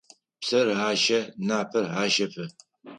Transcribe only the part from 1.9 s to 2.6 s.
ащэфы.